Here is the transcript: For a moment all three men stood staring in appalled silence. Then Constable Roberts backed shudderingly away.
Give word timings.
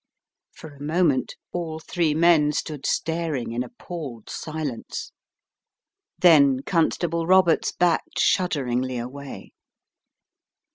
For 0.53 0.73
a 0.73 0.81
moment 0.81 1.35
all 1.51 1.77
three 1.79 2.15
men 2.15 2.53
stood 2.53 2.87
staring 2.87 3.51
in 3.51 3.61
appalled 3.61 4.31
silence. 4.31 5.11
Then 6.17 6.61
Constable 6.63 7.27
Roberts 7.27 7.71
backed 7.71 8.17
shudderingly 8.19 8.97
away. 8.97 9.51